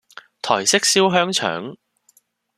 [0.41, 1.75] 台式燒香腸